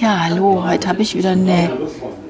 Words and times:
Ja, 0.00 0.24
hallo. 0.24 0.62
Heute 0.66 0.88
habe 0.88 1.00
ich 1.00 1.16
wieder 1.16 1.30
eine 1.30 1.70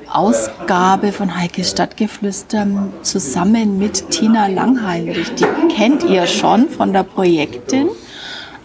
Ausgabe 0.08 1.10
von 1.10 1.36
Heikes 1.36 1.72
Stadtgeflüster 1.72 2.64
zusammen 3.02 3.76
mit 3.76 4.10
Tina 4.10 4.46
Langheinrich. 4.46 5.34
Die 5.34 5.74
kennt 5.74 6.04
ihr 6.04 6.28
schon 6.28 6.68
von 6.68 6.92
der 6.92 7.02
Projektin. 7.02 7.88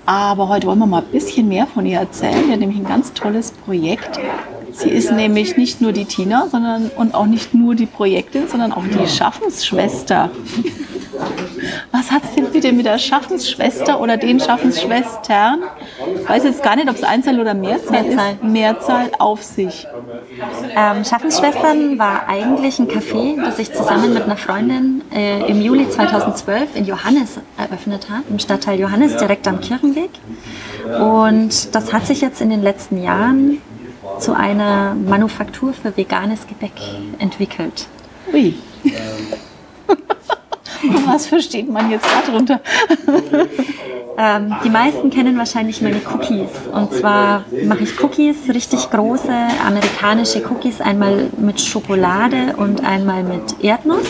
Aber 0.05 0.49
heute 0.49 0.67
wollen 0.67 0.79
wir 0.79 0.85
mal 0.85 1.01
ein 1.01 1.11
bisschen 1.11 1.47
mehr 1.47 1.65
von 1.65 1.85
ihr 1.87 1.99
erzählen. 1.99 2.43
Die 2.45 2.51
hat 2.51 2.59
nämlich 2.59 2.77
ein 2.77 2.85
ganz 2.85 3.11
tolles 3.13 3.51
Projekt. 3.51 4.19
Sie 4.71 4.89
ist 4.89 5.11
nämlich 5.11 5.57
nicht 5.57 5.81
nur 5.81 5.93
die 5.93 6.05
Tina, 6.05 6.47
sondern 6.47 6.91
und 6.95 7.15
auch 7.15 7.25
nicht 7.25 7.55
nur 7.55 7.73
die 7.73 7.87
Projektin, 7.87 8.47
sondern 8.47 8.71
auch 8.71 8.83
die 8.83 9.07
Schaffensschwester. 9.07 10.29
Was 11.91 12.09
hat 12.09 12.23
es 12.23 12.35
denn 12.35 12.49
bitte 12.51 12.71
mit 12.71 12.85
der 12.85 12.97
Schaffensschwester 12.97 13.99
oder 13.99 14.15
den 14.15 14.39
Schaffensschwestern? 14.39 15.63
Ich 16.21 16.29
weiß 16.29 16.43
jetzt 16.45 16.63
gar 16.63 16.77
nicht, 16.77 16.89
ob 16.89 16.95
es 16.95 17.03
Einzahl 17.03 17.39
oder 17.39 17.53
Mehrzahl, 17.53 18.03
Mehrzahl. 18.03 18.33
ist. 18.33 18.43
Mehrzahl 18.43 19.11
auf 19.19 19.43
sich. 19.43 19.87
Ähm, 20.75 21.03
Schaffensschwestern 21.03 21.99
war 21.99 22.29
eigentlich 22.29 22.79
ein 22.79 22.87
Café, 22.87 23.43
das 23.43 23.59
ich 23.59 23.73
zusammen 23.73 24.13
mit 24.13 24.23
einer 24.23 24.37
Freundin 24.37 25.01
äh, 25.13 25.45
im 25.49 25.61
Juli 25.61 25.89
2012 25.89 26.75
in 26.75 26.85
Johannes 26.85 27.39
eröffnet 27.57 28.09
habe, 28.09 28.23
im 28.29 28.39
Stadtteil 28.39 28.79
Johannes, 28.79 29.17
direkt 29.17 29.47
am 29.47 29.59
Kirchenweg. 29.59 30.11
Und 30.85 31.75
das 31.75 31.91
hat 31.91 32.07
sich 32.07 32.21
jetzt 32.21 32.39
in 32.41 32.49
den 32.49 32.61
letzten 32.61 33.03
Jahren 33.03 33.57
zu 34.19 34.33
einer 34.33 34.95
Manufaktur 34.95 35.73
für 35.73 35.95
veganes 35.97 36.47
Gebäck 36.47 36.73
entwickelt. 37.19 37.87
Ui. 38.31 38.55
Was 41.05 41.27
versteht 41.27 41.69
man 41.69 41.89
jetzt 41.91 42.07
darunter? 42.25 42.61
ähm, 44.17 44.55
die 44.63 44.69
meisten 44.69 45.09
kennen 45.09 45.37
wahrscheinlich 45.37 45.81
meine 45.81 46.01
Cookies. 46.13 46.49
Und 46.71 46.93
zwar 46.93 47.45
mache 47.65 47.83
ich 47.83 48.01
Cookies, 48.03 48.49
richtig 48.49 48.89
große 48.89 49.33
amerikanische 49.65 50.43
Cookies, 50.49 50.81
einmal 50.81 51.29
mit 51.37 51.59
Schokolade 51.61 52.55
und 52.57 52.83
einmal 52.83 53.23
mit 53.23 53.63
Erdnuss. 53.63 54.07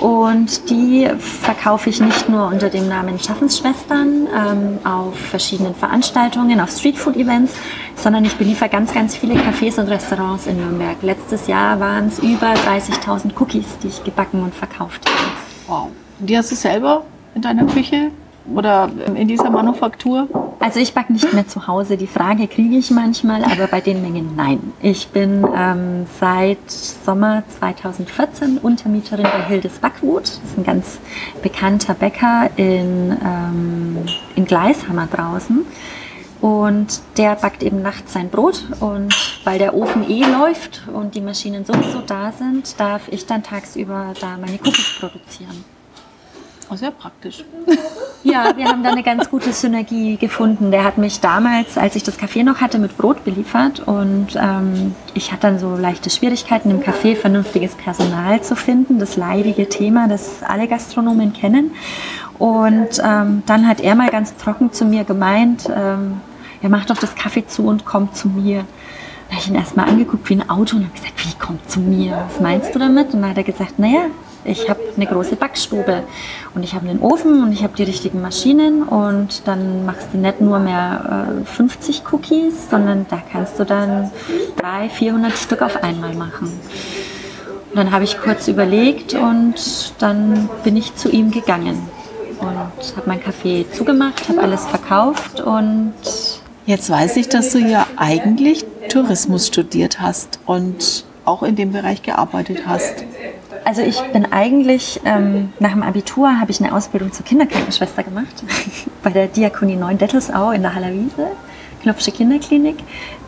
Und 0.00 0.68
die 0.70 1.08
verkaufe 1.18 1.88
ich 1.88 2.00
nicht 2.00 2.28
nur 2.28 2.48
unter 2.48 2.68
dem 2.68 2.88
Namen 2.88 3.18
Schaffensschwestern 3.18 4.26
ähm, 4.36 4.78
auf 4.84 5.16
verschiedenen 5.16 5.74
Veranstaltungen, 5.74 6.60
auf 6.60 6.70
Streetfood-Events, 6.70 7.54
sondern 7.96 8.24
ich 8.24 8.34
beliefere 8.34 8.68
ganz, 8.68 8.92
ganz 8.92 9.16
viele 9.16 9.34
Cafés 9.34 9.78
und 9.80 9.88
Restaurants 9.88 10.46
in 10.46 10.56
Nürnberg. 10.56 10.96
Letztes 11.00 11.46
Jahr 11.46 11.78
waren 11.80 12.08
es 12.08 12.18
über 12.18 12.52
30.000 12.52 13.30
Cookies, 13.40 13.78
die 13.82 13.88
ich 13.88 14.04
gebacken 14.04 14.42
und 14.42 14.54
verkauft 14.54 15.08
habe. 15.08 15.33
Wow. 15.66 15.90
Die 16.18 16.36
hast 16.36 16.50
du 16.50 16.54
selber 16.54 17.04
in 17.34 17.42
deiner 17.42 17.66
Küche 17.66 18.10
oder 18.52 18.90
in 19.14 19.28
dieser 19.28 19.50
Manufaktur? 19.50 20.28
Also 20.60 20.80
ich 20.80 20.94
backe 20.94 21.12
nicht 21.12 21.32
mehr 21.32 21.46
zu 21.46 21.66
Hause. 21.66 21.96
Die 21.96 22.06
Frage 22.06 22.46
kriege 22.46 22.76
ich 22.76 22.90
manchmal, 22.90 23.44
aber 23.44 23.66
bei 23.66 23.80
den 23.80 24.02
Mengen 24.02 24.34
nein. 24.36 24.72
Ich 24.80 25.08
bin 25.08 25.46
ähm, 25.56 26.06
seit 26.20 26.70
Sommer 26.70 27.42
2014 27.58 28.58
Untermieterin 28.58 29.24
bei 29.24 29.42
Hildes 29.46 29.78
Backwut. 29.78 30.22
Das 30.22 30.40
ist 30.44 30.58
ein 30.58 30.64
ganz 30.64 30.98
bekannter 31.42 31.94
Bäcker 31.94 32.50
in, 32.56 33.16
ähm, 33.24 33.98
in 34.36 34.44
Gleishammer 34.44 35.06
draußen. 35.06 35.66
Und 36.44 37.00
der 37.16 37.36
backt 37.36 37.62
eben 37.62 37.80
nachts 37.80 38.12
sein 38.12 38.28
Brot. 38.28 38.64
Und 38.80 39.40
weil 39.44 39.58
der 39.58 39.74
Ofen 39.74 40.06
eh 40.10 40.24
läuft 40.24 40.82
und 40.92 41.14
die 41.14 41.22
Maschinen 41.22 41.64
sowieso 41.64 42.02
da 42.06 42.32
sind, 42.32 42.78
darf 42.78 43.08
ich 43.08 43.24
dann 43.24 43.42
tagsüber 43.42 44.12
da 44.20 44.36
meine 44.36 44.58
Cookies 44.58 44.98
produzieren. 45.00 45.64
Oh, 46.70 46.76
sehr 46.76 46.90
praktisch. 46.90 47.44
Ja, 48.24 48.52
wir 48.56 48.66
haben 48.66 48.82
da 48.82 48.90
eine 48.90 49.02
ganz 49.02 49.30
gute 49.30 49.54
Synergie 49.54 50.18
gefunden. 50.18 50.70
Der 50.70 50.84
hat 50.84 50.98
mich 50.98 51.20
damals, 51.20 51.78
als 51.78 51.96
ich 51.96 52.02
das 52.02 52.18
Café 52.18 52.42
noch 52.42 52.60
hatte, 52.60 52.78
mit 52.78 52.98
Brot 52.98 53.24
beliefert 53.24 53.80
und 53.80 54.28
ähm, 54.36 54.94
ich 55.12 55.30
hatte 55.32 55.42
dann 55.42 55.58
so 55.58 55.76
leichte 55.76 56.10
Schwierigkeiten 56.10 56.70
im 56.70 56.80
Café 56.80 57.16
vernünftiges 57.16 57.74
Personal 57.74 58.42
zu 58.42 58.54
finden. 58.54 58.98
Das 58.98 59.16
leidige 59.16 59.68
Thema, 59.68 60.08
das 60.08 60.42
alle 60.42 60.68
Gastronomen 60.68 61.32
kennen. 61.32 61.72
Und 62.38 63.00
ähm, 63.02 63.42
dann 63.46 63.66
hat 63.66 63.80
er 63.80 63.94
mal 63.94 64.10
ganz 64.10 64.36
trocken 64.36 64.72
zu 64.72 64.84
mir 64.84 65.04
gemeint, 65.04 65.70
ähm, 65.74 66.20
er 66.64 66.70
macht 66.70 66.88
doch 66.88 66.96
das 66.96 67.14
Kaffee 67.14 67.46
zu 67.46 67.66
und 67.66 67.84
kommt 67.84 68.16
zu 68.16 68.26
mir. 68.26 68.64
Da 69.28 69.32
habe 69.32 69.42
ich 69.42 69.48
ihn 69.48 69.54
erstmal 69.54 69.86
angeguckt 69.86 70.30
wie 70.30 70.36
ein 70.36 70.48
Auto 70.48 70.76
und 70.76 70.84
habe 70.84 70.94
gesagt, 70.94 71.22
wie 71.26 71.38
kommt 71.38 71.70
zu 71.70 71.78
mir? 71.78 72.24
Was 72.26 72.40
meinst 72.40 72.74
du 72.74 72.78
damit? 72.78 73.12
Und 73.12 73.20
dann 73.20 73.30
hat 73.30 73.36
er 73.36 73.44
gesagt, 73.44 73.78
naja, 73.78 74.06
ich 74.44 74.70
habe 74.70 74.80
eine 74.96 75.06
große 75.06 75.36
Backstube 75.36 76.04
und 76.54 76.62
ich 76.62 76.74
habe 76.74 76.88
einen 76.88 77.00
Ofen 77.00 77.42
und 77.42 77.52
ich 77.52 77.62
habe 77.62 77.76
die 77.76 77.82
richtigen 77.82 78.22
Maschinen 78.22 78.82
und 78.82 79.46
dann 79.46 79.84
machst 79.84 80.08
du 80.14 80.18
nicht 80.18 80.40
nur 80.40 80.58
mehr 80.58 81.36
äh, 81.42 81.44
50 81.44 82.02
Cookies, 82.10 82.70
sondern 82.70 83.04
da 83.10 83.22
kannst 83.30 83.60
du 83.60 83.64
dann 83.64 84.10
300, 84.56 84.90
400 84.90 85.36
Stück 85.36 85.60
auf 85.60 85.82
einmal 85.82 86.14
machen. 86.14 86.48
Und 86.48 87.76
dann 87.76 87.90
habe 87.90 88.04
ich 88.04 88.18
kurz 88.18 88.48
überlegt 88.48 89.12
und 89.12 89.92
dann 89.98 90.48
bin 90.62 90.78
ich 90.78 90.96
zu 90.96 91.10
ihm 91.10 91.30
gegangen 91.30 91.90
und 92.40 92.96
habe 92.96 93.06
mein 93.06 93.20
Café 93.20 93.70
zugemacht, 93.70 94.28
habe 94.28 94.40
alles 94.40 94.64
verkauft 94.66 95.40
und 95.40 95.92
Jetzt 96.66 96.88
weiß 96.88 97.16
ich, 97.16 97.28
dass 97.28 97.50
du 97.50 97.58
ja 97.58 97.86
eigentlich 97.96 98.64
Tourismus 98.88 99.48
studiert 99.48 100.00
hast 100.00 100.38
und 100.46 101.04
auch 101.26 101.42
in 101.42 101.56
dem 101.56 101.72
Bereich 101.72 102.02
gearbeitet 102.02 102.62
hast. 102.66 103.04
Also 103.64 103.82
ich 103.82 104.00
bin 104.12 104.30
eigentlich, 104.32 105.00
ähm, 105.04 105.52
nach 105.58 105.72
dem 105.72 105.82
Abitur 105.82 106.40
habe 106.40 106.50
ich 106.50 106.62
eine 106.62 106.74
Ausbildung 106.74 107.12
zur 107.12 107.24
Kinderkrankenschwester 107.26 108.02
gemacht 108.02 108.44
bei 109.02 109.10
der 109.10 109.26
Diakonie 109.26 109.76
9 109.76 109.98
Dettelsau 109.98 110.52
in 110.52 110.62
der 110.62 110.74
Hallerwiese, 110.74 111.28
Knopfsche 111.82 112.12
Kinderklinik. 112.12 112.76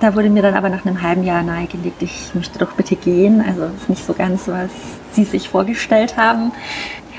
Da 0.00 0.14
wurde 0.14 0.30
mir 0.30 0.42
dann 0.42 0.54
aber 0.54 0.70
nach 0.70 0.86
einem 0.86 1.02
halben 1.02 1.22
Jahr 1.22 1.42
nahegelegt, 1.42 2.02
ich 2.02 2.30
möchte 2.34 2.58
doch 2.58 2.72
bitte 2.72 2.96
gehen. 2.96 3.44
Also 3.46 3.64
ist 3.64 3.90
nicht 3.90 4.06
so 4.06 4.14
ganz, 4.14 4.48
was 4.48 4.70
Sie 5.12 5.24
sich 5.24 5.50
vorgestellt 5.50 6.16
haben. 6.16 6.52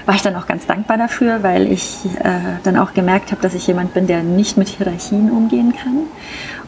War 0.08 0.16
ich 0.16 0.22
dann 0.22 0.36
auch 0.38 0.48
ganz 0.48 0.66
dankbar 0.66 0.98
dafür, 0.98 1.44
weil 1.44 1.72
ich 1.72 2.06
äh, 2.24 2.40
dann 2.64 2.78
auch 2.78 2.94
gemerkt 2.94 3.32
habe, 3.32 3.42
dass 3.42 3.54
ich 3.54 3.68
jemand 3.68 3.94
bin, 3.94 4.08
der 4.08 4.24
nicht 4.24 4.58
mit 4.58 4.70
Hierarchien 4.70 5.30
umgehen 5.30 5.74
kann. 5.76 6.08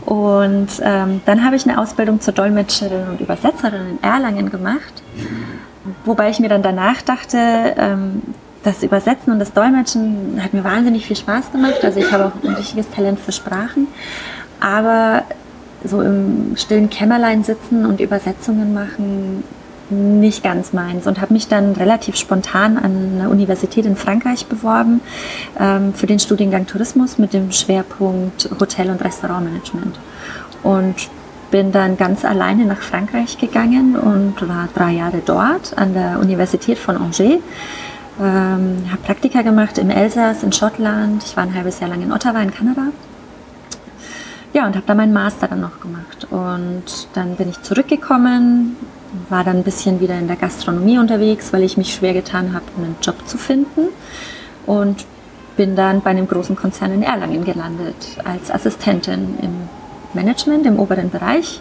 Und 0.05 0.67
ähm, 0.81 1.21
dann 1.25 1.45
habe 1.45 1.55
ich 1.55 1.65
eine 1.65 1.79
Ausbildung 1.79 2.19
zur 2.19 2.33
Dolmetscherin 2.33 3.07
und 3.09 3.21
Übersetzerin 3.21 3.91
in 3.91 4.03
Erlangen 4.03 4.49
gemacht. 4.51 5.01
Wobei 6.03 6.29
ich 6.29 6.39
mir 6.39 6.49
dann 6.49 6.61
danach 6.61 7.01
dachte, 7.01 7.37
ähm, 7.77 8.21
das 8.63 8.83
Übersetzen 8.83 9.31
und 9.31 9.39
das 9.39 9.53
Dolmetschen 9.53 10.41
hat 10.43 10.53
mir 10.53 10.65
wahnsinnig 10.65 11.05
viel 11.05 11.15
Spaß 11.15 11.53
gemacht. 11.53 11.83
Also 11.83 12.01
ich 12.01 12.11
habe 12.11 12.25
auch 12.25 12.43
ein 12.43 12.55
richtiges 12.55 12.89
Talent 12.89 13.21
für 13.21 13.31
Sprachen. 13.31 13.87
Aber 14.59 15.23
so 15.83 16.01
im 16.01 16.57
stillen 16.57 16.89
Kämmerlein 16.89 17.45
sitzen 17.45 17.85
und 17.85 18.01
Übersetzungen 18.01 18.73
machen, 18.73 19.45
nicht 19.89 20.43
ganz 20.43 20.73
meins. 20.73 21.07
Und 21.07 21.21
habe 21.21 21.33
mich 21.33 21.47
dann 21.47 21.73
relativ 21.73 22.15
spontan 22.15 22.77
an 22.77 23.19
eine 23.19 23.29
Universität 23.29 23.85
in 23.85 23.95
Frankreich 23.95 24.45
beworben 24.47 25.01
ähm, 25.59 25.93
für 25.93 26.07
den 26.07 26.19
Studiengang 26.19 26.67
Tourismus 26.67 27.17
mit 27.17 27.33
dem 27.33 27.51
Schwerpunkt 27.51 28.49
Hotel- 28.59 28.89
und 28.89 29.03
Restaurantmanagement. 29.03 29.99
Und 30.63 30.95
bin 31.51 31.71
dann 31.71 31.97
ganz 31.97 32.25
alleine 32.25 32.65
nach 32.65 32.81
Frankreich 32.81 33.37
gegangen 33.37 33.95
und 33.95 34.47
war 34.47 34.69
drei 34.75 34.91
Jahre 34.91 35.21
dort 35.25 35.77
an 35.77 35.93
der 35.93 36.19
Universität 36.19 36.77
von 36.77 36.97
Angers. 36.97 37.41
Ähm, 38.21 38.83
habe 38.91 39.01
Praktika 39.03 39.41
gemacht 39.41 39.77
im 39.77 39.89
Elsass, 39.89 40.43
in 40.43 40.51
Schottland. 40.51 41.23
Ich 41.23 41.37
war 41.37 41.43
ein 41.43 41.55
halbes 41.55 41.79
Jahr 41.79 41.89
lang 41.89 42.01
in 42.01 42.11
Ottawa, 42.11 42.41
in 42.41 42.53
Kanada. 42.53 42.87
Ja, 44.51 44.65
und 44.65 44.75
habe 44.75 44.85
da 44.85 44.95
meinen 44.95 45.13
Master 45.13 45.47
dann 45.47 45.61
noch 45.61 45.79
gemacht. 45.79 46.27
Und 46.29 47.07
dann 47.13 47.35
bin 47.35 47.49
ich 47.49 47.61
zurückgekommen, 47.61 48.75
war 49.29 49.43
dann 49.43 49.57
ein 49.57 49.63
bisschen 49.63 49.99
wieder 49.99 50.17
in 50.17 50.27
der 50.27 50.35
Gastronomie 50.35 50.99
unterwegs, 50.99 51.51
weil 51.53 51.63
ich 51.63 51.77
mich 51.77 51.93
schwer 51.93 52.13
getan 52.13 52.53
habe, 52.53 52.65
einen 52.77 52.95
Job 53.01 53.27
zu 53.27 53.37
finden. 53.37 53.87
Und 54.65 55.05
bin 55.59 55.75
dann 55.75 55.99
bei 55.99 56.11
einem 56.11 56.25
großen 56.25 56.55
Konzern 56.55 56.93
in 56.93 57.03
Erlangen 57.03 57.43
gelandet 57.43 58.17
als 58.23 58.49
Assistentin 58.49 59.37
im 59.41 59.67
Management 60.13 60.65
im 60.65 60.79
oberen 60.79 61.09
Bereich. 61.09 61.59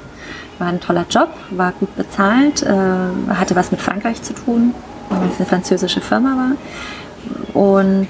War 0.60 0.68
ein 0.68 0.78
toller 0.78 1.04
Job, 1.10 1.30
war 1.50 1.72
gut 1.72 1.96
bezahlt, 1.96 2.62
äh, 2.62 2.68
hatte 3.34 3.56
was 3.56 3.72
mit 3.72 3.80
Frankreich 3.80 4.22
zu 4.22 4.34
tun, 4.34 4.72
weil 5.08 5.28
es 5.28 5.38
eine 5.38 5.46
französische 5.46 6.00
Firma 6.00 6.36
war. 6.36 7.60
Und 7.60 8.06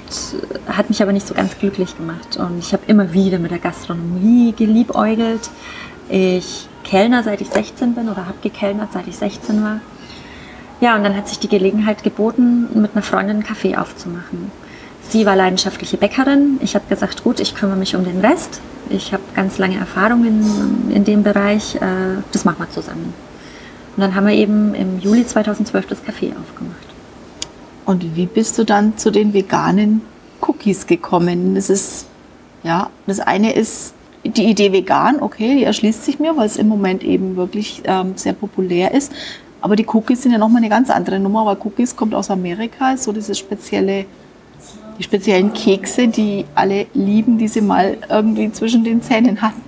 hat 0.67 0.89
mich 0.89 1.01
aber 1.01 1.11
nicht 1.11 1.25
so 1.25 1.33
ganz 1.33 1.57
glücklich 1.57 1.97
gemacht. 1.97 2.37
Und 2.37 2.59
ich 2.59 2.71
habe 2.71 2.83
immer 2.85 3.11
wieder 3.13 3.39
mit 3.39 3.49
der 3.49 3.57
Gastronomie 3.57 4.53
geliebäugelt. 4.55 5.49
Ich 6.07 6.68
kellner, 6.83 7.23
seit 7.23 7.41
ich 7.41 7.49
16 7.49 7.93
bin 7.95 8.09
oder 8.09 8.25
habe 8.25 8.37
gekellnert, 8.41 8.93
seit 8.93 9.07
ich 9.07 9.17
16 9.17 9.63
war. 9.63 9.81
Ja, 10.81 10.95
und 10.95 11.03
dann 11.03 11.15
hat 11.15 11.27
sich 11.27 11.39
die 11.39 11.49
Gelegenheit 11.49 12.03
geboten, 12.03 12.67
mit 12.79 12.91
einer 12.93 13.03
Freundin 13.03 13.37
einen 13.37 13.43
Kaffee 13.43 13.75
aufzumachen. 13.75 14.51
Sie 15.09 15.25
war 15.25 15.35
leidenschaftliche 15.35 15.97
Bäckerin. 15.97 16.59
Ich 16.61 16.75
habe 16.75 16.85
gesagt, 16.87 17.23
gut, 17.23 17.39
ich 17.39 17.55
kümmere 17.55 17.77
mich 17.77 17.95
um 17.95 18.05
den 18.05 18.21
Rest. 18.21 18.61
Ich 18.89 19.11
habe 19.11 19.23
ganz 19.35 19.57
lange 19.57 19.77
Erfahrung 19.77 20.25
in, 20.25 20.91
in 20.91 21.03
dem 21.03 21.23
Bereich. 21.23 21.75
Äh, 21.75 22.21
das 22.31 22.45
machen 22.45 22.59
wir 22.59 22.69
zusammen. 22.69 23.13
Und 23.97 24.01
dann 24.01 24.15
haben 24.15 24.27
wir 24.27 24.35
eben 24.35 24.73
im 24.75 24.99
Juli 24.99 25.25
2012 25.25 25.87
das 25.87 25.99
Café 25.99 26.31
aufgemacht. 26.37 26.87
Und 27.85 28.15
wie 28.15 28.27
bist 28.27 28.57
du 28.57 28.63
dann 28.63 28.97
zu 28.97 29.11
den 29.11 29.33
veganen 29.33 30.01
Cookies 30.41 30.85
gekommen? 30.85 31.55
Das 31.55 31.69
ist, 31.69 32.05
ja, 32.63 32.89
das 33.07 33.19
eine 33.19 33.53
ist 33.53 33.93
die 34.37 34.45
Idee 34.45 34.71
vegan, 34.71 35.21
okay, 35.21 35.55
die 35.55 35.63
erschließt 35.63 36.05
sich 36.05 36.19
mir, 36.19 36.35
weil 36.37 36.45
es 36.45 36.57
im 36.57 36.67
Moment 36.67 37.03
eben 37.03 37.35
wirklich 37.35 37.81
ähm, 37.85 38.13
sehr 38.15 38.33
populär 38.33 38.93
ist. 38.93 39.11
Aber 39.61 39.75
die 39.75 39.85
Cookies 39.87 40.23
sind 40.23 40.31
ja 40.31 40.37
nochmal 40.37 40.61
eine 40.61 40.69
ganz 40.69 40.89
andere 40.89 41.19
Nummer, 41.19 41.45
weil 41.45 41.57
Cookies 41.63 41.95
kommt 41.95 42.15
aus 42.15 42.29
Amerika, 42.29 42.95
so 42.95 43.11
dieses 43.11 43.37
spezielle, 43.37 44.05
die 44.97 45.03
speziellen 45.03 45.53
Kekse, 45.53 46.07
die 46.07 46.45
alle 46.55 46.87
lieben, 46.93 47.37
die 47.37 47.47
sie 47.47 47.61
mal 47.61 47.97
irgendwie 48.09 48.51
zwischen 48.51 48.83
den 48.83 49.01
Zähnen 49.01 49.41
hatten. 49.41 49.61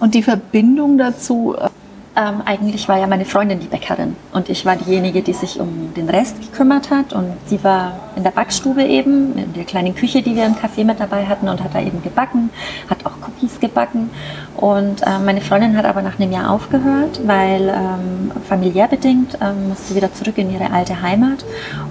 Und 0.00 0.14
die 0.14 0.22
Verbindung 0.22 0.98
dazu, 0.98 1.54
äh, 1.58 1.68
ähm, 2.16 2.42
eigentlich 2.46 2.88
war 2.88 2.98
ja 2.98 3.06
meine 3.06 3.26
Freundin 3.26 3.60
die 3.60 3.66
Bäckerin 3.66 4.16
und 4.32 4.48
ich 4.48 4.64
war 4.64 4.76
diejenige, 4.76 5.20
die 5.20 5.34
sich 5.34 5.60
um 5.60 5.92
den 5.94 6.08
Rest 6.08 6.40
gekümmert 6.40 6.90
hat 6.90 7.12
und 7.12 7.34
sie 7.44 7.62
war 7.62 7.92
in 8.16 8.22
der 8.22 8.30
Backstube 8.30 8.82
eben, 8.84 9.36
in 9.36 9.52
der 9.52 9.64
kleinen 9.64 9.94
Küche, 9.94 10.22
die 10.22 10.34
wir 10.34 10.46
im 10.46 10.54
Café 10.54 10.82
mit 10.82 10.98
dabei 10.98 11.26
hatten 11.26 11.46
und 11.46 11.62
hat 11.62 11.74
da 11.74 11.80
eben 11.80 12.02
gebacken, 12.02 12.48
hat 12.88 13.04
auch 13.04 13.15
Cookies 13.36 13.60
gebacken 13.60 14.10
und 14.56 15.02
äh, 15.02 15.18
meine 15.24 15.40
Freundin 15.40 15.76
hat 15.76 15.84
aber 15.84 16.02
nach 16.02 16.18
einem 16.18 16.32
Jahr 16.32 16.50
aufgehört, 16.50 17.20
weil 17.26 17.68
ähm, 17.68 18.32
familiär 18.48 18.88
bedingt 18.88 19.38
ähm, 19.40 19.68
musste 19.68 19.88
sie 19.88 19.96
wieder 19.96 20.12
zurück 20.12 20.38
in 20.38 20.52
ihre 20.52 20.70
alte 20.70 21.02
Heimat 21.02 21.44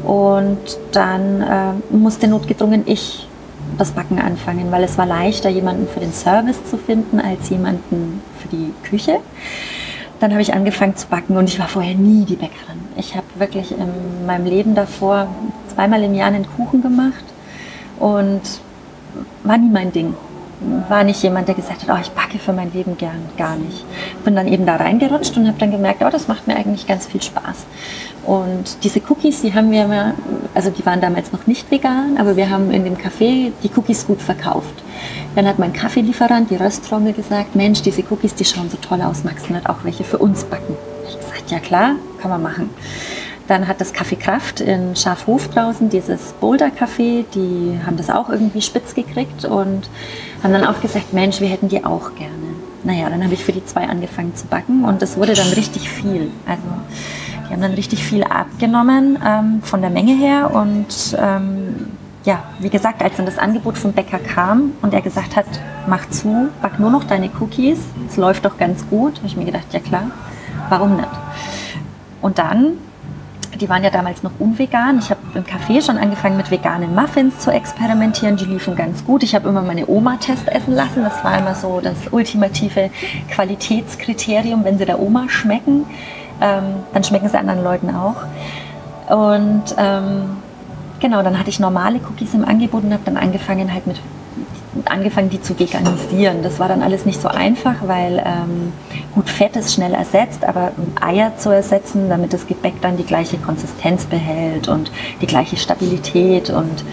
und 0.04 0.58
dann 0.92 1.42
äh, 1.42 1.96
musste 1.96 2.28
notgedrungen 2.28 2.84
ich 2.86 3.28
das 3.78 3.92
Backen 3.92 4.20
anfangen, 4.20 4.72
weil 4.72 4.84
es 4.84 4.98
war 4.98 5.06
leichter, 5.06 5.50
jemanden 5.50 5.88
für 5.88 6.00
den 6.00 6.14
Service 6.14 6.64
zu 6.70 6.78
finden, 6.78 7.20
als 7.20 7.50
jemanden 7.50 8.22
für 8.40 8.48
die 8.48 8.72
Küche. 8.88 9.20
Dann 10.20 10.32
habe 10.32 10.42
ich 10.42 10.54
angefangen 10.54 10.96
zu 10.96 11.08
backen 11.08 11.36
und 11.36 11.50
ich 11.50 11.60
war 11.60 11.68
vorher 11.68 11.96
nie 11.96 12.24
die 12.24 12.36
Bäckerin. 12.36 12.80
Ich 12.96 13.16
habe 13.16 13.26
wirklich 13.36 13.72
in 13.72 14.26
meinem 14.26 14.46
Leben 14.46 14.74
davor 14.74 15.28
zweimal 15.74 16.02
im 16.04 16.14
Jahr 16.14 16.28
einen 16.28 16.46
Kuchen 16.56 16.82
gemacht 16.82 17.26
und 18.00 18.42
war 19.44 19.58
nie 19.58 19.70
mein 19.70 19.92
Ding. 19.92 20.14
War 20.88 21.04
nicht 21.04 21.22
jemand, 21.22 21.48
der 21.48 21.56
gesagt 21.56 21.84
hat, 21.84 21.90
oh, 21.96 22.02
ich 22.02 22.12
backe 22.12 22.40
für 22.40 22.54
mein 22.54 22.72
Leben 22.72 22.98
gern, 22.98 23.26
gar 23.38 23.56
nicht. 23.58 23.86
Bin 24.24 24.36
dann 24.36 24.48
eben 24.48 24.66
da 24.66 24.78
reingerutscht 24.78 25.36
und 25.36 25.48
habe 25.48 25.58
dann 25.60 25.72
gemerkt, 25.72 26.02
oh, 26.06 26.10
das 26.10 26.28
macht 26.28 26.48
mir 26.48 26.56
eigentlich 26.56 26.88
ganz 26.88 27.06
viel 27.06 27.22
Spaß. 27.22 27.66
Und 28.26 28.84
diese 28.84 29.02
Cookies, 29.10 29.42
die 29.42 29.54
haben 29.54 29.70
wir 29.72 29.84
immer, 29.84 30.14
also 30.54 30.70
die 30.72 30.86
waren 30.86 31.02
damals 31.02 31.32
noch 31.32 31.46
nicht 31.46 31.70
vegan, 31.70 32.18
aber 32.18 32.36
wir 32.36 32.50
haben 32.50 32.72
in 32.72 32.84
dem 32.84 32.96
Café 32.96 33.52
die 33.64 33.70
Cookies 33.76 34.08
gut 34.08 34.22
verkauft. 34.22 34.84
Dann 35.36 35.48
hat 35.48 35.60
mein 35.60 35.74
Kaffeelieferant, 35.74 36.50
die 36.50 36.56
Rösttrommel, 36.56 37.14
gesagt, 37.14 37.56
Mensch, 37.56 37.82
diese 37.82 38.04
Cookies, 38.10 38.34
die 38.34 38.46
schauen 38.46 38.70
so 38.70 38.78
toll 38.78 39.02
aus, 39.02 39.24
magst 39.24 39.50
du 39.50 39.54
nicht 39.54 39.70
auch 39.70 39.84
welche 39.84 40.06
für 40.06 40.18
uns 40.18 40.46
backen? 40.46 40.76
Ich 41.08 41.20
gesagt, 41.20 41.52
ja 41.52 41.60
klar, 41.60 41.96
kann 42.22 42.32
man 42.32 42.42
machen. 42.42 42.70
Dann 43.48 43.68
hat 43.68 43.80
das 43.80 43.94
Café 43.94 44.16
Kraft 44.16 44.60
in 44.60 44.96
Schafhof 44.96 45.50
draußen, 45.50 45.90
dieses 45.90 46.34
Boulder 46.40 46.70
Café, 46.70 47.26
die 47.36 47.80
haben 47.86 47.96
das 47.96 48.10
auch 48.10 48.30
irgendwie 48.30 48.62
spitz 48.62 48.96
gekriegt 48.96 49.46
und 49.46 49.88
haben 50.46 50.54
dann 50.54 50.66
auch 50.66 50.80
gesagt, 50.80 51.12
Mensch, 51.12 51.42
wir 51.42 51.48
hätten 51.48 51.70
die 51.70 51.84
auch 51.84 52.14
gerne. 52.14 52.34
Naja, 52.84 53.10
dann 53.10 53.24
habe 53.24 53.34
ich 53.34 53.44
für 53.44 53.52
die 53.52 53.66
zwei 53.66 53.90
angefangen 53.90 54.36
zu 54.36 54.46
backen 54.46 54.86
und 54.86 55.02
es 55.02 55.18
wurde 55.18 55.34
dann 55.34 55.48
richtig 55.50 55.90
viel. 55.90 56.30
Also 56.46 56.62
die 57.48 57.54
haben 57.54 57.62
dann 57.62 57.74
richtig 57.74 58.04
viel 58.04 58.24
abgenommen 58.24 59.18
ähm, 59.26 59.64
von 59.64 59.82
der 59.82 59.90
Menge 59.90 60.14
her 60.14 60.52
und 60.54 61.18
ähm, 61.20 61.88
ja, 62.26 62.44
wie 62.60 62.70
gesagt, 62.70 63.02
als 63.02 63.18
dann 63.18 63.26
das 63.26 63.40
Angebot 63.40 63.76
vom 63.78 63.94
Bäcker 63.94 64.20
kam 64.20 64.74
und 64.84 64.94
er 64.94 65.02
gesagt 65.02 65.36
hat, 65.36 65.48
mach 65.88 66.08
zu, 66.10 66.50
back 66.62 66.80
nur 66.80 66.92
noch 66.92 67.06
deine 67.06 67.32
Cookies, 67.40 67.80
es 68.08 68.18
läuft 68.18 68.46
doch 68.46 68.60
ganz 68.60 68.88
gut, 68.88 69.18
habe 69.18 69.28
ich 69.28 69.38
mir 69.38 69.46
gedacht, 69.46 69.66
ja 69.72 69.80
klar, 69.80 70.12
warum 70.70 70.96
nicht? 70.96 71.10
Und 72.22 72.38
dann, 72.38 72.74
die 73.56 73.70
waren 73.70 73.84
ja 73.84 73.90
damals 73.90 74.24
noch 74.24 74.32
unvegan, 74.40 75.00
ich 75.00 75.10
habe 75.10 75.20
im 75.34 75.44
Café 75.44 75.86
schon 75.86 75.98
angefangen 75.98 76.38
mit 76.38 76.52
veganen 76.52 76.94
Muffins 76.94 77.40
zu 77.40 77.52
experimentieren, 77.52 78.38
die 78.38 78.46
liefen 78.46 78.76
ganz 78.76 79.04
gut. 79.06 79.24
Ich 79.24 79.36
habe 79.36 79.50
immer 79.50 79.62
meine 79.62 79.88
Oma 79.88 80.18
Test 80.18 80.48
essen 80.48 80.74
lassen, 80.74 81.04
das 81.04 81.24
war 81.24 81.38
immer 81.38 81.56
so 81.56 81.82
das 81.82 81.96
ultimative 82.12 82.90
Qualitätskriterium, 83.30 84.64
wenn 84.64 84.78
sie 84.78 84.86
der 84.86 85.00
Oma 85.00 85.30
schmecken, 85.30 85.86
ähm, 86.42 86.84
dann 86.94 87.04
schmecken 87.04 87.30
sie 87.30 87.38
anderen 87.38 87.64
Leuten 87.64 87.90
auch. 87.96 88.16
Und 89.10 89.76
ähm, 89.78 90.38
Genau, 91.00 91.22
dann 91.22 91.38
hatte 91.38 91.50
ich 91.50 91.60
normale 91.60 92.00
Cookies 92.00 92.34
im 92.34 92.46
Angebot 92.46 92.84
und 92.84 92.94
habe 92.94 93.04
dann 93.06 93.18
angefangen 93.18 93.74
halt 93.74 93.86
mit 93.86 93.98
angefangen, 94.86 95.30
die 95.30 95.42
zu 95.42 95.58
veganisieren. 95.58 96.44
Das 96.44 96.60
war 96.60 96.68
dann 96.68 96.82
alles 96.82 97.06
nicht 97.06 97.22
so 97.22 97.28
einfach, 97.28 97.76
weil 97.86 98.22
ähm, 98.26 98.74
gut 99.14 99.30
Fett 99.30 99.56
ist 99.56 99.74
schnell 99.74 99.94
ersetzt, 99.94 100.44
aber 100.44 100.72
Eier 101.00 101.38
zu 101.38 101.50
ersetzen, 101.50 102.10
damit 102.10 102.34
das 102.34 102.48
Gebäck 102.48 102.82
dann 102.82 102.98
die 102.98 103.06
gleiche 103.06 103.38
Konsistenz 103.38 104.06
behält 104.06 104.68
und 104.68 104.92
die 105.22 105.28
gleiche 105.28 105.58
Stabilität 105.58 106.50
und 106.50 106.84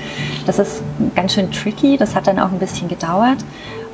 das 0.47 0.59
ist 0.59 0.83
ganz 1.15 1.35
schön 1.35 1.51
tricky. 1.51 1.97
Das 1.97 2.15
hat 2.15 2.27
dann 2.27 2.39
auch 2.39 2.53
ein 2.53 2.59
bisschen 2.59 2.89
gedauert 2.89 3.45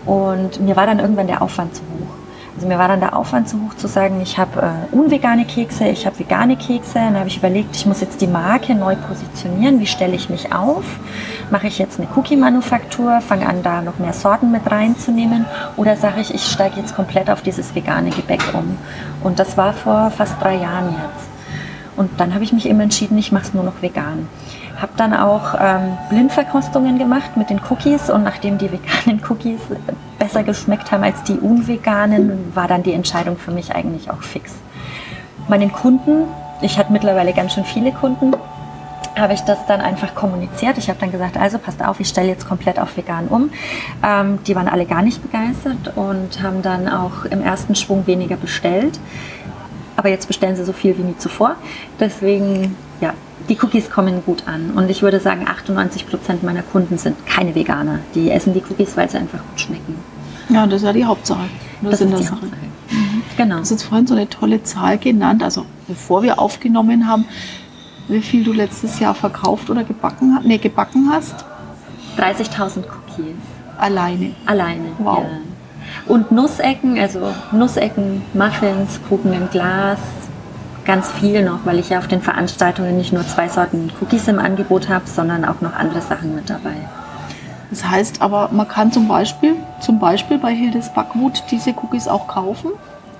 und 0.04 0.60
mir 0.60 0.76
war 0.76 0.86
dann 0.86 0.98
irgendwann 0.98 1.26
der 1.26 1.42
Aufwand 1.42 1.74
zu 1.74 1.82
hoch. 1.82 2.27
Also 2.58 2.66
mir 2.66 2.76
war 2.76 2.88
dann 2.88 2.98
der 2.98 3.16
Aufwand 3.16 3.48
zu 3.48 3.62
hoch 3.62 3.74
zu 3.74 3.86
sagen, 3.86 4.20
ich 4.20 4.36
habe 4.36 4.60
äh, 4.60 4.92
unvegane 4.92 5.44
Kekse, 5.44 5.86
ich 5.86 6.06
habe 6.06 6.18
vegane 6.18 6.56
Kekse. 6.56 6.94
Dann 6.94 7.16
habe 7.16 7.28
ich 7.28 7.36
überlegt, 7.36 7.76
ich 7.76 7.86
muss 7.86 8.00
jetzt 8.00 8.20
die 8.20 8.26
Marke 8.26 8.74
neu 8.74 8.96
positionieren. 8.96 9.78
Wie 9.78 9.86
stelle 9.86 10.16
ich 10.16 10.28
mich 10.28 10.52
auf? 10.52 10.82
Mache 11.52 11.68
ich 11.68 11.78
jetzt 11.78 12.00
eine 12.00 12.08
Cookie-Manufaktur, 12.16 13.20
fange 13.20 13.46
an, 13.46 13.62
da 13.62 13.80
noch 13.80 14.00
mehr 14.00 14.12
Sorten 14.12 14.50
mit 14.50 14.68
reinzunehmen? 14.68 15.44
Oder 15.76 15.96
sage 15.96 16.20
ich, 16.20 16.34
ich 16.34 16.42
steige 16.42 16.80
jetzt 16.80 16.96
komplett 16.96 17.30
auf 17.30 17.42
dieses 17.42 17.76
vegane 17.76 18.10
Gebäck 18.10 18.42
um? 18.52 18.76
Und 19.22 19.38
das 19.38 19.56
war 19.56 19.72
vor 19.72 20.10
fast 20.10 20.34
drei 20.42 20.56
Jahren 20.56 20.86
jetzt. 20.86 21.28
Und 21.96 22.18
dann 22.18 22.34
habe 22.34 22.42
ich 22.42 22.52
mich 22.52 22.68
eben 22.68 22.80
entschieden, 22.80 23.16
ich 23.18 23.30
mache 23.30 23.44
es 23.44 23.54
nur 23.54 23.62
noch 23.62 23.82
vegan. 23.82 24.26
Habe 24.80 24.92
dann 24.96 25.12
auch 25.12 25.54
ähm, 25.60 25.98
Blindverkostungen 26.08 26.98
gemacht 26.98 27.36
mit 27.36 27.50
den 27.50 27.60
Cookies 27.68 28.10
und 28.10 28.22
nachdem 28.22 28.58
die 28.58 28.70
veganen 28.70 29.20
Cookies 29.28 29.60
besser 30.18 30.44
geschmeckt 30.44 30.92
haben 30.92 31.02
als 31.02 31.22
die 31.24 31.38
unveganen, 31.38 32.54
war 32.54 32.68
dann 32.68 32.82
die 32.82 32.92
Entscheidung 32.92 33.36
für 33.36 33.50
mich 33.50 33.74
eigentlich 33.74 34.10
auch 34.10 34.22
fix. 34.22 34.52
Meinen 35.48 35.72
Kunden, 35.72 36.24
ich 36.60 36.78
hatte 36.78 36.92
mittlerweile 36.92 37.32
ganz 37.32 37.54
schön 37.54 37.64
viele 37.64 37.90
Kunden, 37.92 38.34
habe 39.16 39.32
ich 39.32 39.40
das 39.40 39.58
dann 39.66 39.80
einfach 39.80 40.14
kommuniziert. 40.14 40.78
Ich 40.78 40.88
habe 40.88 41.00
dann 41.00 41.10
gesagt, 41.10 41.36
also 41.36 41.58
passt 41.58 41.84
auf, 41.84 41.98
ich 41.98 42.08
stelle 42.08 42.28
jetzt 42.28 42.46
komplett 42.46 42.78
auf 42.78 42.96
vegan 42.96 43.26
um. 43.28 43.50
Ähm, 44.04 44.38
die 44.46 44.54
waren 44.54 44.68
alle 44.68 44.86
gar 44.86 45.02
nicht 45.02 45.22
begeistert 45.22 45.96
und 45.96 46.40
haben 46.42 46.62
dann 46.62 46.88
auch 46.88 47.24
im 47.24 47.42
ersten 47.42 47.74
Schwung 47.74 48.06
weniger 48.06 48.36
bestellt. 48.36 49.00
Aber 49.96 50.08
jetzt 50.08 50.28
bestellen 50.28 50.54
sie 50.54 50.64
so 50.64 50.72
viel 50.72 50.96
wie 50.96 51.02
nie 51.02 51.16
zuvor. 51.18 51.56
Deswegen, 51.98 52.76
ja, 53.00 53.14
die 53.48 53.58
Cookies 53.60 53.90
kommen 53.90 54.22
gut 54.24 54.44
an. 54.46 54.72
Und 54.76 54.90
ich 54.90 55.02
würde 55.02 55.20
sagen, 55.20 55.46
98 55.48 56.06
Prozent 56.06 56.42
meiner 56.42 56.62
Kunden 56.62 56.98
sind 56.98 57.26
keine 57.26 57.54
Veganer. 57.54 58.00
Die 58.14 58.30
essen 58.30 58.54
die 58.54 58.62
Cookies, 58.68 58.96
weil 58.96 59.08
sie 59.08 59.18
einfach 59.18 59.38
gut 59.38 59.60
schmecken. 59.60 59.96
Ja, 60.48 60.66
das 60.66 60.82
ist 60.82 60.86
ja 60.86 60.92
die 60.92 61.04
Hauptsache. 61.04 61.48
Das, 61.82 61.92
das 61.92 62.00
ist 62.02 62.18
die 62.18 62.22
Sache. 62.22 62.32
Hauptsache. 62.32 62.56
Mhm. 62.90 63.22
Genau. 63.36 63.54
Du 63.56 63.60
hast 63.60 63.70
jetzt 63.70 63.84
vorhin 63.84 64.06
so 64.06 64.14
eine 64.14 64.28
tolle 64.28 64.62
Zahl 64.62 64.98
genannt, 64.98 65.42
also 65.42 65.64
bevor 65.86 66.22
wir 66.22 66.38
aufgenommen 66.38 67.06
haben, 67.06 67.26
wie 68.08 68.20
viel 68.20 68.42
du 68.42 68.52
letztes 68.52 68.98
Jahr 68.98 69.14
verkauft 69.14 69.68
oder 69.70 69.84
gebacken, 69.84 70.38
nee, 70.44 70.58
gebacken 70.58 71.10
hast? 71.12 71.44
30.000 72.16 72.78
Cookies. 72.78 73.36
Alleine? 73.76 74.34
Alleine, 74.46 74.86
wow. 74.98 75.22
Ja. 75.22 76.12
Und 76.12 76.32
Nussecken, 76.32 76.98
also 76.98 77.32
Nussecken, 77.52 78.22
Muffins, 78.32 78.98
Kuchen 79.08 79.32
im 79.32 79.48
Glas, 79.50 79.98
ganz 80.88 81.10
viel 81.12 81.44
noch, 81.44 81.60
weil 81.66 81.78
ich 81.78 81.90
ja 81.90 81.98
auf 81.98 82.08
den 82.08 82.22
Veranstaltungen 82.22 82.96
nicht 82.96 83.12
nur 83.12 83.24
zwei 83.28 83.46
Sorten 83.46 83.92
Cookies 84.00 84.26
im 84.26 84.38
Angebot 84.38 84.88
habe, 84.88 85.06
sondern 85.06 85.44
auch 85.44 85.60
noch 85.60 85.74
andere 85.74 86.00
Sachen 86.00 86.34
mit 86.34 86.48
dabei. 86.48 86.76
Das 87.70 87.84
heißt 87.84 88.22
aber, 88.22 88.48
man 88.52 88.66
kann 88.66 88.90
zum 88.90 89.06
Beispiel, 89.06 89.54
zum 89.80 89.98
Beispiel 89.98 90.38
bei 90.38 90.54
Hildes 90.54 90.88
Backwut 90.94 91.44
diese 91.50 91.74
Cookies 91.74 92.08
auch 92.08 92.26
kaufen? 92.26 92.70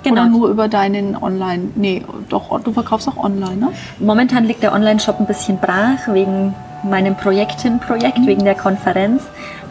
Genau. 0.03 0.23
Oder 0.23 0.31
nur 0.31 0.49
über 0.49 0.69
deinen 0.69 1.15
Online? 1.15 1.69
Nee, 1.75 2.07
doch, 2.31 2.59
du 2.63 2.73
verkaufst 2.73 3.07
auch 3.07 3.19
online, 3.19 3.57
ne? 3.57 3.69
Momentan 3.99 4.45
liegt 4.45 4.63
der 4.63 4.73
Online-Shop 4.73 5.21
ein 5.21 5.27
bisschen 5.27 5.59
brach 5.59 6.09
wegen 6.09 6.55
meinem 6.85 7.17
Projektin-Projekt, 7.17 8.21
mhm. 8.21 8.27
wegen 8.29 8.45
der 8.45 8.55
Konferenz. 8.55 9.25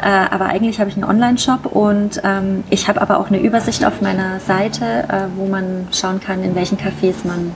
Äh, 0.03 0.07
aber 0.07 0.45
eigentlich 0.45 0.79
habe 0.79 0.91
ich 0.91 0.97
einen 0.97 1.05
Online-Shop 1.05 1.65
und 1.65 2.21
ähm, 2.23 2.63
ich 2.69 2.87
habe 2.87 3.01
aber 3.01 3.19
auch 3.19 3.29
eine 3.29 3.39
Übersicht 3.39 3.83
auf 3.85 4.01
meiner 4.01 4.39
Seite, 4.39 5.05
äh, 5.09 5.35
wo 5.35 5.47
man 5.47 5.87
schauen 5.91 6.19
kann, 6.19 6.43
in 6.43 6.53
welchen 6.53 6.77
Cafés 6.77 7.15
man 7.25 7.55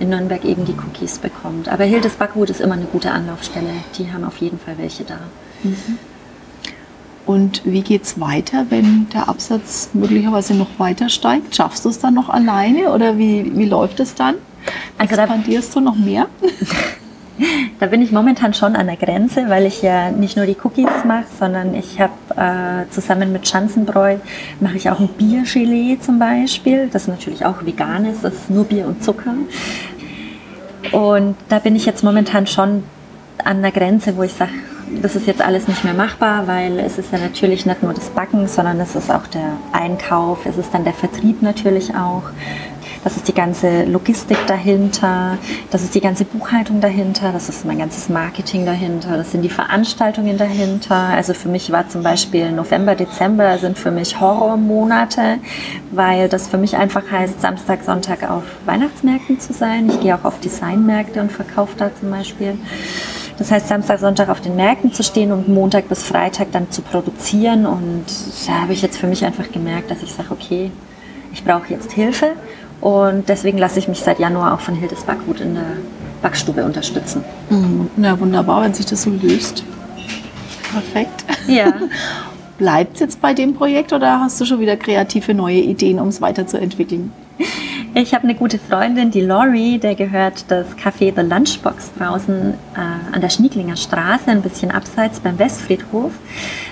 in 0.00 0.10
Nürnberg 0.10 0.44
eben 0.44 0.64
die 0.64 0.72
Cookies 0.74 1.18
bekommt. 1.18 1.68
Aber 1.68 1.84
Hildes 1.84 2.14
Backwut 2.14 2.50
ist 2.50 2.60
immer 2.60 2.74
eine 2.74 2.86
gute 2.86 3.10
Anlaufstelle. 3.10 3.70
Die 3.98 4.12
haben 4.12 4.24
auf 4.24 4.38
jeden 4.38 4.58
Fall 4.58 4.76
welche 4.78 5.04
da. 5.04 5.18
Mhm. 5.62 5.98
Und 7.26 7.62
wie 7.64 7.80
geht 7.80 8.02
es 8.02 8.20
weiter, 8.20 8.66
wenn 8.68 9.08
der 9.14 9.28
Absatz 9.28 9.90
möglicherweise 9.94 10.54
noch 10.54 10.78
weiter 10.78 11.08
steigt? 11.08 11.56
Schaffst 11.56 11.84
du 11.84 11.88
es 11.88 11.98
dann 11.98 12.14
noch 12.14 12.28
alleine 12.28 12.92
oder 12.92 13.16
wie, 13.16 13.56
wie 13.56 13.64
läuft 13.64 14.00
es 14.00 14.14
dann? 14.14 14.34
Also 14.98 15.14
Expandierst 15.14 15.74
du 15.74 15.80
noch 15.80 15.96
mehr? 15.96 16.28
Da 17.80 17.86
bin 17.86 18.02
ich 18.02 18.12
momentan 18.12 18.54
schon 18.54 18.76
an 18.76 18.86
der 18.86 18.96
Grenze, 18.96 19.48
weil 19.48 19.66
ich 19.66 19.82
ja 19.82 20.10
nicht 20.10 20.36
nur 20.36 20.46
die 20.46 20.56
Cookies 20.62 21.04
mache, 21.04 21.26
sondern 21.38 21.74
ich 21.74 22.00
habe 22.00 22.12
äh, 22.36 22.90
zusammen 22.90 23.32
mit 23.32 23.46
Schanzenbräu 23.46 24.16
mache 24.60 24.76
ich 24.76 24.88
auch 24.90 25.00
ein 25.00 25.08
Biergelee 25.08 25.98
zum 26.00 26.18
Beispiel. 26.18 26.88
Das 26.92 27.08
natürlich 27.08 27.44
auch 27.44 27.64
vegan 27.64 28.06
ist, 28.06 28.24
das 28.24 28.34
ist 28.34 28.50
nur 28.50 28.64
Bier 28.64 28.86
und 28.86 29.02
Zucker. 29.02 29.34
Und 30.92 31.36
da 31.48 31.58
bin 31.58 31.76
ich 31.76 31.86
jetzt 31.86 32.04
momentan 32.04 32.46
schon 32.46 32.84
an 33.42 33.62
der 33.62 33.72
Grenze, 33.72 34.16
wo 34.16 34.22
ich 34.22 34.32
sage, 34.32 34.52
das 35.02 35.16
ist 35.16 35.26
jetzt 35.26 35.42
alles 35.42 35.66
nicht 35.66 35.82
mehr 35.84 35.94
machbar, 35.94 36.46
weil 36.46 36.78
es 36.78 36.98
ist 36.98 37.12
ja 37.12 37.18
natürlich 37.18 37.66
nicht 37.66 37.82
nur 37.82 37.94
das 37.94 38.10
Backen, 38.10 38.46
sondern 38.46 38.78
es 38.80 38.94
ist 38.94 39.10
auch 39.10 39.26
der 39.26 39.56
Einkauf, 39.72 40.46
es 40.46 40.56
ist 40.56 40.72
dann 40.72 40.84
der 40.84 40.92
Vertrieb 40.92 41.42
natürlich 41.42 41.94
auch. 41.94 42.22
Das 43.04 43.16
ist 43.16 43.28
die 43.28 43.34
ganze 43.34 43.84
Logistik 43.84 44.38
dahinter, 44.46 45.36
das 45.70 45.82
ist 45.82 45.94
die 45.94 46.00
ganze 46.00 46.24
Buchhaltung 46.24 46.80
dahinter, 46.80 47.32
das 47.32 47.50
ist 47.50 47.66
mein 47.66 47.76
ganzes 47.78 48.08
Marketing 48.08 48.64
dahinter, 48.64 49.18
das 49.18 49.30
sind 49.30 49.42
die 49.42 49.50
Veranstaltungen 49.50 50.38
dahinter. 50.38 50.96
Also 50.96 51.34
für 51.34 51.50
mich 51.50 51.70
war 51.70 51.86
zum 51.86 52.02
Beispiel 52.02 52.50
November, 52.50 52.94
Dezember 52.94 53.58
sind 53.58 53.78
für 53.78 53.90
mich 53.90 54.18
Horrormonate, 54.20 55.38
weil 55.90 56.30
das 56.30 56.48
für 56.48 56.56
mich 56.56 56.78
einfach 56.78 57.02
heißt, 57.10 57.42
Samstag, 57.42 57.84
Sonntag 57.84 58.28
auf 58.28 58.44
Weihnachtsmärkten 58.64 59.38
zu 59.38 59.52
sein. 59.52 59.90
Ich 59.90 60.00
gehe 60.00 60.16
auch 60.16 60.24
auf 60.24 60.40
Designmärkte 60.40 61.20
und 61.20 61.30
verkaufe 61.30 61.74
da 61.76 61.90
zum 61.94 62.10
Beispiel. 62.10 62.56
Das 63.36 63.50
heißt, 63.50 63.68
Samstag, 63.68 63.98
Sonntag 63.98 64.30
auf 64.30 64.40
den 64.40 64.56
Märkten 64.56 64.94
zu 64.94 65.02
stehen 65.02 65.30
und 65.30 65.46
Montag 65.48 65.90
bis 65.90 66.04
Freitag 66.04 66.52
dann 66.52 66.70
zu 66.70 66.80
produzieren. 66.80 67.66
Und 67.66 68.06
da 68.46 68.62
habe 68.62 68.72
ich 68.72 68.80
jetzt 68.80 68.96
für 68.96 69.08
mich 69.08 69.26
einfach 69.26 69.52
gemerkt, 69.52 69.90
dass 69.90 70.02
ich 70.02 70.12
sage, 70.12 70.28
okay, 70.30 70.70
ich 71.34 71.44
brauche 71.44 71.68
jetzt 71.68 71.92
Hilfe 71.92 72.32
und 72.84 73.30
deswegen 73.30 73.56
lasse 73.56 73.78
ich 73.78 73.88
mich 73.88 74.00
seit 74.00 74.18
Januar 74.18 74.52
auch 74.52 74.60
von 74.60 74.74
Hildes 74.74 75.04
Backhut 75.04 75.40
in 75.40 75.54
der 75.54 75.78
Backstube 76.20 76.62
unterstützen. 76.62 77.24
Mhm. 77.48 77.88
Ja, 77.96 78.20
wunderbar, 78.20 78.62
wenn 78.62 78.74
sich 78.74 78.84
das 78.84 79.04
so 79.04 79.10
löst. 79.10 79.64
Perfekt. 80.70 81.24
Ja. 81.48 81.72
Bleibt 82.58 82.94
es 82.94 83.00
jetzt 83.00 83.22
bei 83.22 83.32
dem 83.32 83.54
Projekt 83.54 83.94
oder 83.94 84.20
hast 84.20 84.38
du 84.38 84.44
schon 84.44 84.60
wieder 84.60 84.76
kreative 84.76 85.32
neue 85.32 85.60
Ideen, 85.60 85.98
um 85.98 86.08
es 86.08 86.20
weiterzuentwickeln? 86.20 87.10
Ich 87.96 88.12
habe 88.12 88.24
eine 88.24 88.34
gute 88.34 88.58
Freundin, 88.58 89.12
die 89.12 89.20
Lori, 89.20 89.78
der 89.78 89.94
gehört 89.94 90.50
das 90.50 90.66
Café 90.76 91.14
The 91.14 91.22
Lunchbox 91.22 91.92
draußen 91.96 92.54
äh, 92.74 93.14
an 93.14 93.20
der 93.20 93.28
Schnieklinger 93.28 93.76
Straße, 93.76 94.32
ein 94.32 94.42
bisschen 94.42 94.72
abseits 94.72 95.20
beim 95.20 95.38
Westfriedhof. 95.38 96.10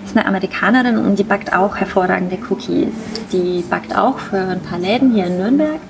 Ist 0.05 0.17
eine 0.17 0.27
Amerikanerin 0.27 0.99
und 0.99 1.19
die 1.19 1.23
backt 1.23 1.53
auch 1.53 1.77
hervorragende 1.77 2.39
Cookies. 2.51 2.93
Die 3.33 3.63
backt 3.71 3.97
auch 3.97 4.19
für 4.19 4.39
ein 4.39 4.61
paar 4.61 4.81
Läden 4.81 5.15
hier 5.15 5.27
in 5.27 5.39
Nürnberg. 5.39 5.81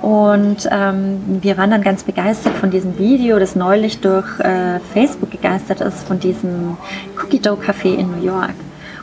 Und 0.00 0.66
ähm, 0.70 1.40
wir 1.42 1.58
waren 1.58 1.70
dann 1.70 1.82
ganz 1.82 2.04
begeistert 2.04 2.54
von 2.54 2.70
diesem 2.70 2.98
Video, 2.98 3.38
das 3.38 3.56
neulich 3.56 4.00
durch 4.00 4.40
äh, 4.40 4.80
Facebook 4.94 5.30
gegeistert 5.30 5.82
ist, 5.82 6.06
von 6.08 6.18
diesem 6.18 6.78
Cookie 7.22 7.38
Dough 7.38 7.60
Café 7.60 7.96
in 7.96 8.10
New 8.10 8.24
York. 8.24 8.54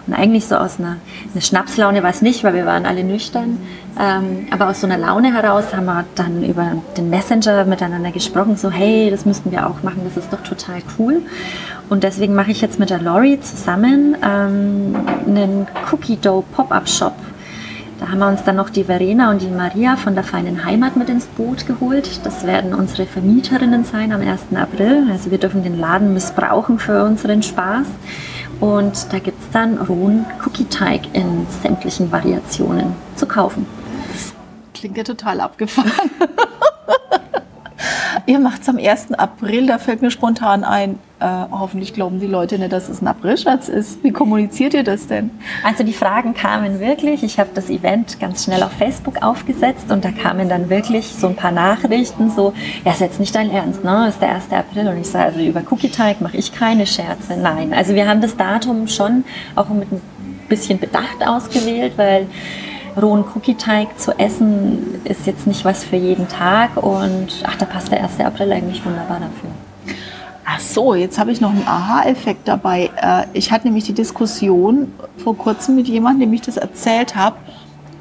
Und 0.08 0.14
eigentlich 0.14 0.46
so 0.46 0.56
aus 0.56 0.80
einer, 0.80 0.98
einer 1.34 1.42
Schnapslaune 1.42 2.02
war 2.02 2.10
es 2.10 2.22
nicht, 2.22 2.44
weil 2.44 2.54
wir 2.54 2.66
waren 2.66 2.86
alle 2.86 3.04
nüchtern. 3.04 3.58
Ähm, 4.00 4.48
aber 4.52 4.70
aus 4.70 4.82
so 4.82 4.88
einer 4.88 4.98
Laune 4.98 5.34
heraus 5.34 5.76
haben 5.76 5.86
wir 5.86 6.06
dann 6.16 6.44
über 6.44 6.72
den 6.96 7.10
Messenger 7.10 7.66
miteinander 7.66 8.12
gesprochen, 8.12 8.56
so 8.56 8.72
hey, 8.72 9.10
das 9.10 9.26
müssten 9.26 9.52
wir 9.52 9.68
auch 9.68 9.84
machen, 9.84 10.02
das 10.06 10.24
ist 10.24 10.32
doch 10.32 10.42
total 10.44 10.82
cool. 10.98 11.22
Und 11.90 12.04
deswegen 12.04 12.36
mache 12.36 12.52
ich 12.52 12.62
jetzt 12.62 12.80
mit 12.80 12.90
der 12.90 13.02
Lori 13.02 13.40
zusammen 13.42 14.16
ähm, 14.24 14.96
einen 15.26 15.68
Cookie 15.92 16.18
Dough 16.18 16.46
Pop-Up 16.54 16.88
Shop. 16.88 17.14
Da 18.00 18.10
haben 18.10 18.20
wir 18.20 18.28
uns 18.28 18.44
dann 18.44 18.58
noch 18.58 18.70
die 18.70 18.84
Verena 18.84 19.32
und 19.32 19.42
die 19.42 19.48
Maria 19.48 19.96
von 19.96 20.14
der 20.14 20.24
feinen 20.24 20.64
Heimat 20.64 20.96
mit 20.96 21.10
ins 21.10 21.26
Boot 21.26 21.66
geholt. 21.66 22.20
Das 22.24 22.46
werden 22.46 22.76
unsere 22.76 23.08
Vermieterinnen 23.08 23.84
sein 23.86 24.12
am 24.12 24.22
1. 24.22 24.56
April. 24.56 25.08
Also 25.12 25.32
wir 25.32 25.40
dürfen 25.40 25.64
den 25.64 25.80
Laden 25.80 26.14
missbrauchen 26.14 26.78
für 26.78 27.04
unseren 27.04 27.42
Spaß. 27.42 27.88
Und 28.60 29.14
da 29.14 29.20
gibt 29.20 29.42
es 29.42 29.50
dann 29.52 29.78
rohen 29.78 30.26
Cookie-Teig 30.44 31.14
in 31.14 31.46
sämtlichen 31.62 32.12
Variationen 32.12 32.96
zu 33.16 33.28
kaufen. 33.28 33.68
Das 34.12 34.34
klingt 34.74 34.98
ja 34.98 35.04
total 35.04 35.42
abgefahren. 35.42 35.92
Ihr 38.28 38.40
macht 38.40 38.62
es 38.62 38.68
am 38.68 38.78
1. 38.78 39.14
April, 39.14 39.68
da 39.68 39.78
fällt 39.78 40.02
mir 40.02 40.12
spontan 40.12 40.66
ein, 40.66 41.00
äh, 41.22 41.26
hoffentlich 41.50 41.94
glauben 41.94 42.20
die 42.20 42.28
Leute 42.28 42.60
nicht, 42.60 42.74
dass 42.74 42.90
es 42.90 43.02
ein 43.02 43.08
Aprilscherz 43.08 43.70
ist. 43.70 44.04
Wie 44.04 44.12
kommuniziert 44.12 44.74
ihr 44.74 44.84
das 44.84 45.08
denn? 45.08 45.32
Also 45.64 45.86
die 45.86 45.94
Fragen 45.94 46.34
kamen 46.34 46.82
wirklich. 46.82 47.24
Ich 47.24 47.40
habe 47.40 47.52
das 47.54 47.70
Event 47.70 48.20
ganz 48.20 48.44
schnell 48.44 48.64
auf 48.64 48.74
Facebook 48.74 49.24
aufgesetzt 49.24 49.94
und 49.94 50.04
da 50.04 50.12
kamen 50.12 50.50
dann 50.50 50.70
wirklich 50.70 51.08
so 51.08 51.28
ein 51.28 51.38
paar 51.38 51.54
Nachrichten, 51.54 52.30
so, 52.30 52.52
ja, 52.84 52.92
ist 52.92 53.00
jetzt 53.00 53.22
nicht 53.22 53.34
dein 53.34 53.50
Ernst, 53.50 53.86
ne? 53.86 54.10
Ist 54.10 54.22
der 54.22 54.36
1. 54.36 54.52
April. 54.52 54.90
Und 54.90 54.98
ich 54.98 55.08
sage, 55.08 55.28
also 55.28 55.40
über 55.40 55.62
Cookie-Teig 55.72 56.20
mache 56.20 56.36
ich 56.36 56.52
keine 56.52 56.86
Scherze. 56.86 57.38
Nein, 57.42 57.74
also 57.74 57.96
wir 57.96 58.10
haben 58.10 58.20
das 58.20 58.36
Datum 58.36 58.90
schon 58.90 59.24
auch 59.56 59.70
mit 59.70 59.90
ein 59.90 60.02
bisschen 60.50 60.80
Bedacht 60.80 61.26
ausgewählt, 61.26 61.94
weil 61.96 62.28
rohen 63.02 63.24
Cookie-Teig 63.36 64.00
zu 64.00 64.18
essen 64.18 65.02
ist 65.06 65.26
jetzt 65.28 65.48
nicht 65.48 65.66
was 65.66 65.84
für 65.84 65.96
jeden 65.96 66.28
Tag 66.28 66.78
und 66.78 67.28
ach, 67.44 67.56
da 67.56 67.66
passt 67.66 67.92
der 67.92 68.04
1. 68.04 68.20
April 68.20 68.52
eigentlich 68.52 68.84
wunderbar 68.86 69.20
dafür. 69.20 69.96
Ach 70.46 70.60
so, 70.60 70.96
jetzt 70.96 71.20
habe 71.20 71.32
ich 71.32 71.42
noch 71.42 71.50
einen 71.50 71.68
Aha-Effekt 71.68 72.48
dabei. 72.48 72.90
Äh, 72.96 73.26
ich 73.34 73.52
hatte 73.52 73.68
nämlich 73.68 73.84
die 73.84 73.94
Diskussion 73.94 74.94
vor 75.18 75.38
kurzem 75.38 75.76
mit 75.76 75.88
jemandem, 75.88 76.30
dem 76.30 76.34
ich 76.34 76.42
das 76.42 76.58
erzählt 76.58 77.16
habe. 77.16 77.36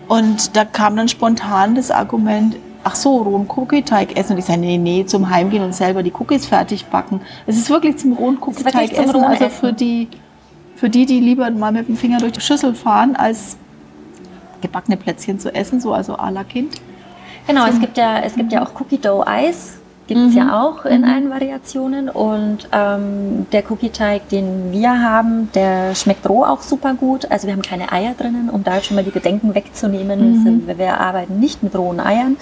Und 0.09 0.57
da 0.57 0.65
kam 0.65 0.97
dann 0.97 1.09
spontan 1.09 1.75
das 1.75 1.91
Argument, 1.91 2.57
ach 2.85 2.95
so, 2.95 3.17
rohen 3.17 3.49
Cookie-Teig 3.49 4.17
essen. 4.17 4.35
Und 4.35 4.38
ich 4.38 4.45
sage, 4.45 4.61
nee, 4.61 4.79
nee, 4.79 5.05
zum 5.05 5.29
Heimgehen 5.29 5.65
und 5.65 5.75
selber 5.75 6.05
die 6.05 6.12
Cookies 6.12 6.47
fertig 6.47 6.87
backen. 6.87 7.21
Es 7.47 7.57
ist 7.57 7.69
wirklich 7.69 7.97
zum 7.97 8.12
rohen 8.12 8.38
Cookie-Teig 8.41 8.93
essen. 8.93 9.25
also 9.25 9.49
für 9.49 9.73
die, 9.73 10.07
für 10.76 10.88
die, 10.88 11.05
die 11.05 11.19
lieber 11.19 11.50
mal 11.50 11.73
mit 11.73 11.88
dem 11.88 11.97
Finger 11.97 12.19
durch 12.19 12.33
die 12.33 12.41
Schüssel 12.41 12.75
fahren, 12.76 13.17
als 13.17 13.57
gebackene 14.67 14.97
Plätzchen 14.97 15.39
zu 15.39 15.55
essen, 15.55 15.81
so 15.81 15.93
also 15.93 16.15
à 16.17 16.31
la 16.31 16.45
Kind. 16.45 16.81
Genau, 17.47 17.67
es 17.67 17.79
gibt 17.81 17.97
ja, 17.97 18.21
es 18.21 18.35
gibt 18.35 18.53
ja 18.53 18.65
auch 18.65 18.81
Cookie 18.81 18.99
Dough 18.99 19.27
Eis. 19.27 19.79
Gibt 20.09 20.21
es 20.21 20.35
ja 20.37 20.63
auch 20.63 20.85
in 20.85 21.05
allen 21.05 21.31
Variationen. 21.31 22.09
Und 22.09 22.69
ähm, 22.71 23.47
der 23.51 23.69
Cookie-Teig, 23.69 24.29
den 24.29 24.71
wir 24.71 25.03
haben, 25.03 25.51
der 25.53 25.97
schmeckt 25.97 26.29
roh 26.29 26.45
auch 26.45 26.63
super 26.63 26.95
gut. 26.95 27.29
Also 27.29 27.49
wir 27.49 27.55
haben 27.55 27.63
keine 27.63 27.91
Eier 27.91 28.15
drinnen, 28.17 28.49
um 28.49 28.63
da 28.63 28.81
schon 28.83 28.95
mal 28.95 29.03
die 29.03 29.11
Bedenken 29.11 29.57
wegzunehmen. 29.57 30.45
Also 30.69 30.79
wir 30.79 31.01
arbeiten 31.01 31.41
nicht 31.41 31.65
mit 31.65 31.75
rohen 31.75 31.99
Eiern. 31.99 32.37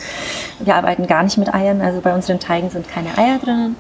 Wir 0.61 0.75
arbeiten 0.75 1.07
gar 1.07 1.23
nicht 1.23 1.39
mit 1.39 1.55
Eiern. 1.55 1.81
Also 1.81 2.03
bei 2.03 2.15
unseren 2.15 2.39
Teigen 2.39 2.69
sind 2.69 2.87
keine 2.87 3.17
Eier 3.17 3.39
drinnen. 3.39 3.77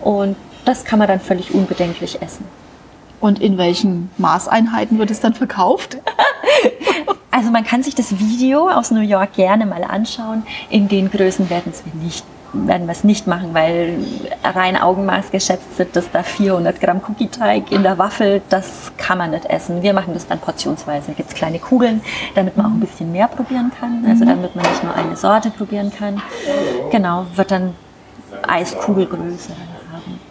Und 0.00 0.36
das 0.64 0.84
kann 0.84 1.00
man 1.00 1.08
dann 1.08 1.18
völlig 1.18 1.52
unbedenklich 1.52 2.22
essen. 2.22 2.44
Und 3.24 3.40
in 3.40 3.56
welchen 3.56 4.10
Maßeinheiten 4.18 4.98
wird 4.98 5.10
es 5.10 5.20
dann 5.20 5.32
verkauft? 5.32 5.96
Also 7.30 7.50
man 7.50 7.64
kann 7.64 7.82
sich 7.82 7.96
das 7.96 8.16
Video 8.20 8.68
aus 8.68 8.92
New 8.92 9.00
York 9.00 9.32
gerne 9.32 9.66
mal 9.66 9.82
anschauen. 9.82 10.44
In 10.70 10.86
den 10.86 11.10
Größen 11.10 11.50
werden 11.50 11.72
es 11.72 11.84
wir 11.84 11.92
nicht 12.00 12.24
werden 12.52 12.86
wir 12.86 12.92
es 12.92 13.02
nicht 13.02 13.26
machen, 13.26 13.52
weil 13.54 13.98
rein 14.44 14.76
Augenmaß 14.80 15.32
geschätzt 15.32 15.76
sind, 15.76 15.96
dass 15.96 16.08
da 16.12 16.22
400 16.22 16.80
Gramm 16.80 17.00
Cookie-Teig 17.08 17.72
in 17.72 17.82
der 17.82 17.98
Waffel, 17.98 18.40
das 18.50 18.92
kann 18.96 19.18
man 19.18 19.32
nicht 19.32 19.46
essen. 19.46 19.82
Wir 19.82 19.94
machen 19.94 20.14
das 20.14 20.28
dann 20.28 20.38
portionsweise. 20.38 21.08
Da 21.08 21.12
gibt 21.14 21.30
es 21.30 21.34
kleine 21.34 21.58
Kugeln, 21.58 22.02
damit 22.36 22.56
man 22.56 22.66
auch 22.66 22.70
ein 22.70 22.78
bisschen 22.78 23.10
mehr 23.10 23.26
probieren 23.26 23.72
kann. 23.80 24.04
Also 24.08 24.24
damit 24.24 24.54
man 24.54 24.64
nicht 24.64 24.84
nur 24.84 24.94
eine 24.94 25.16
Sorte 25.16 25.50
probieren 25.50 25.92
kann. 25.92 26.22
Genau, 26.92 27.26
wird 27.34 27.50
dann 27.50 27.74
Eiskugelgröße. 28.46 29.50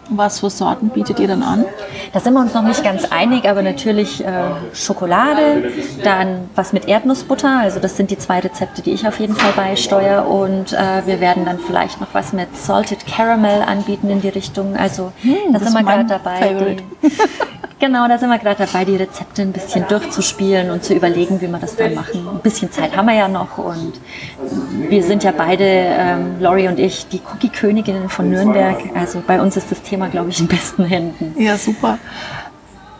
Was 0.09 0.39
für 0.41 0.49
Sorten 0.49 0.89
bietet 0.89 1.19
ihr 1.19 1.27
dann 1.27 1.43
an? 1.43 1.65
Da 2.11 2.19
sind 2.19 2.33
wir 2.33 2.41
uns 2.41 2.53
noch 2.53 2.63
nicht 2.63 2.83
ganz 2.83 3.05
einig, 3.05 3.47
aber 3.49 3.61
natürlich 3.61 4.23
äh, 4.23 4.31
Schokolade, 4.73 5.71
dann 6.03 6.49
was 6.55 6.73
mit 6.73 6.87
Erdnussbutter, 6.87 7.59
also 7.61 7.79
das 7.79 7.97
sind 7.97 8.11
die 8.11 8.17
zwei 8.17 8.39
Rezepte, 8.39 8.81
die 8.81 8.91
ich 8.91 9.07
auf 9.07 9.19
jeden 9.19 9.35
Fall 9.35 9.53
beisteuere 9.53 10.27
und 10.27 10.73
äh, 10.73 11.05
wir 11.05 11.19
werden 11.19 11.45
dann 11.45 11.59
vielleicht 11.59 12.01
noch 12.01 12.13
was 12.13 12.33
mit 12.33 12.55
Salted 12.55 13.05
Caramel 13.07 13.61
anbieten 13.61 14.09
in 14.09 14.21
die 14.21 14.29
Richtung, 14.29 14.75
also 14.75 15.11
da 15.23 15.59
das 15.59 15.71
sind 15.71 15.73
wir 15.73 15.83
gerade 15.83 16.05
dabei. 16.05 16.77
Genau, 17.83 18.07
da 18.07 18.17
sind 18.17 18.29
wir 18.29 18.39
gerade 18.39 18.65
dabei, 18.65 18.85
die 18.85 18.95
Rezepte 18.95 19.41
ein 19.41 19.51
bisschen 19.51 19.85
durchzuspielen 19.89 20.71
und 20.71 20.85
zu 20.85 20.93
überlegen, 20.93 21.41
wie 21.41 21.49
wir 21.49 21.59
das 21.59 21.75
dann 21.75 21.93
machen. 21.95 22.25
Ein 22.29 22.39
bisschen 22.39 22.71
Zeit 22.71 22.95
haben 22.95 23.07
wir 23.07 23.13
ja 23.13 23.27
noch 23.27 23.57
und 23.57 23.99
wir 24.87 25.03
sind 25.03 25.25
ja 25.25 25.33
beide, 25.35 25.65
ähm, 25.65 26.39
Lori 26.39 26.69
und 26.69 26.79
ich, 26.79 27.09
die 27.09 27.19
Cookie-Königinnen 27.19 28.07
von 28.07 28.29
Nürnberg, 28.29 28.77
also 28.95 29.21
bei 29.27 29.41
uns 29.41 29.57
ist 29.57 29.69
das 29.69 29.81
Thema, 29.81 30.07
glaube 30.07 30.29
ich, 30.29 30.39
in 30.39 30.47
besten 30.47 30.85
Händen. 30.85 31.35
Ja, 31.37 31.57
super. 31.57 31.97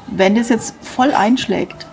Wenn 0.07 0.35
das 0.35 0.49
jetzt 0.49 0.75
voll 0.81 1.13
einschlägt, 1.13 1.87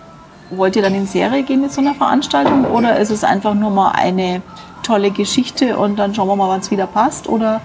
wollt 0.49 0.75
ihr 0.75 0.81
dann 0.81 0.93
in 0.93 1.07
Serie 1.07 1.43
gehen 1.43 1.61
mit 1.61 1.71
so 1.71 1.79
einer 1.79 1.95
Veranstaltung 1.95 2.65
oder 2.65 2.99
ist 2.99 3.09
es 3.09 3.23
einfach 3.23 3.53
nur 3.53 3.69
mal 3.71 3.91
eine 3.91 4.41
tolle 4.83 5.11
Geschichte 5.11 5.77
und 5.77 5.97
dann 5.97 6.13
schauen 6.13 6.27
wir 6.27 6.35
mal, 6.35 6.49
wann 6.49 6.59
es 6.59 6.69
wieder 6.71 6.87
passt? 6.87 7.29
Oder 7.29 7.61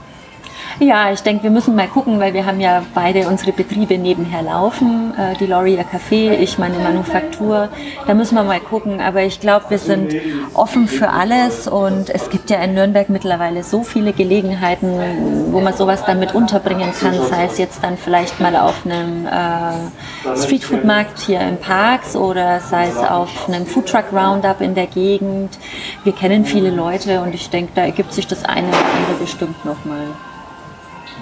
Ja, 0.79 1.11
ich 1.11 1.23
denke, 1.23 1.45
wir 1.45 1.51
müssen 1.51 1.75
mal 1.75 1.89
gucken, 1.89 2.21
weil 2.21 2.35
wir 2.35 2.45
haben 2.45 2.61
ja 2.61 2.83
beide 2.95 3.29
unsere 3.29 3.53
Betriebe 3.53 3.97
nebenher 3.97 4.43
laufen. 4.43 5.15
Äh, 5.17 5.35
die 5.39 5.47
ihr 5.47 5.85
Café, 5.85 6.33
ich 6.33 6.59
meine 6.59 6.79
Manufaktur. 6.79 7.71
Da 8.07 8.13
müssen 8.13 8.35
wir 8.35 8.45
mal 8.45 8.61
gucken. 8.61 9.01
Aber 9.01 9.23
ich 9.23 9.41
glaube, 9.41 9.71
wir 9.71 9.79
sind 9.79 10.15
offen 10.53 10.87
für 10.87 11.09
alles 11.09 11.67
und 11.67 12.11
es 12.11 12.29
gibt 12.29 12.51
ja 12.51 12.59
in 12.59 12.75
Nürnberg 12.75 13.09
mittlerweile 13.09 13.63
so 13.63 13.85
viele 13.85 14.13
Gelegenheiten, 14.13 15.49
wo 15.51 15.61
man 15.61 15.73
sowas 15.73 16.05
dann 16.05 16.19
mit 16.21 16.35
unterbringen 16.35 16.93
kann. 17.01 17.15
Sei 17.23 17.47
es 17.47 17.57
jetzt 17.57 17.83
dann 17.83 17.97
vielleicht 17.97 18.39
mal 18.41 18.55
auf 18.55 18.85
einem 18.85 19.27
äh, 19.27 20.37
Streetfood-Markt 20.37 21.21
hier 21.21 21.41
im 21.41 21.57
Parks 21.57 22.17
oder 22.17 22.61
sei 22.61 22.89
es 22.89 22.99
auf 22.99 23.49
einem 23.49 23.65
Foodtruck 23.65 24.13
Roundup 24.13 24.61
in 24.61 24.75
der 24.75 24.89
Gegend. 24.89 25.59
Wir 26.05 26.13
kennen 26.13 26.45
viele 26.45 26.69
Leute 26.69 27.23
und 27.23 27.35
ich 27.35 27.49
denke, 27.49 27.73
da 27.75 27.87
ergibt 27.87 28.13
sich 28.13 28.27
das 28.27 28.45
eine 28.45 28.69
oder 28.69 28.77
andere 28.77 29.19
bestimmt 29.19 29.65
nochmal. 29.65 30.09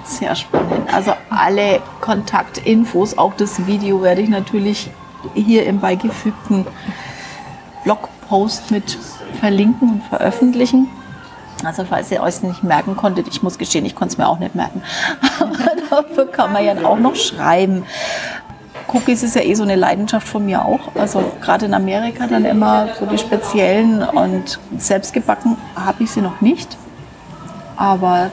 Sehr 0.05 0.35
spannend. 0.35 0.93
Also 0.93 1.13
alle 1.31 1.81
Kontaktinfos, 2.01 3.17
auch 3.17 3.35
das 3.35 3.67
Video 3.67 4.03
werde 4.03 4.21
ich 4.21 4.29
natürlich 4.29 4.91
hier 5.35 5.67
im 5.67 5.81
beigefügten 5.81 6.67
Blogpost 7.85 8.71
mit 8.71 8.99
verlinken 9.41 9.89
und 9.91 10.05
veröffentlichen. 10.05 10.89
Also 11.65 11.85
falls 11.85 12.11
ihr 12.11 12.23
euch 12.23 12.43
nicht 12.43 12.63
merken 12.63 12.97
konntet, 12.97 13.29
ich 13.29 13.43
muss 13.43 13.57
gestehen, 13.57 13.87
ich 13.87 13.95
konnte 13.95 14.13
es 14.13 14.19
mir 14.19 14.29
auch 14.29 14.39
nicht 14.39 14.55
merken. 14.55 14.83
Aber 15.41 15.57
dafür 15.91 16.27
kann 16.27 16.53
man 16.53 16.65
ja 16.65 16.75
auch 16.85 16.99
noch 16.99 17.15
schreiben. 17.15 17.85
Cookies 18.89 19.23
ist 19.23 19.35
ja 19.35 19.43
eh 19.43 19.55
so 19.55 19.63
eine 19.63 19.77
Leidenschaft 19.77 20.29
von 20.29 20.45
mir 20.45 20.65
auch. 20.65 20.95
Also 20.95 21.25
gerade 21.41 21.67
in 21.67 21.75
Amerika 21.75 22.27
dann 22.27 22.45
immer 22.45 22.89
so 22.99 23.07
die 23.07 23.19
speziellen 23.19 24.03
und 24.03 24.61
selbst 24.79 25.13
gebacken 25.13 25.57
habe 25.75 26.05
ich 26.05 26.11
sie 26.11 26.21
noch 26.21 26.41
nicht. 26.41 26.77
Aber 27.77 28.31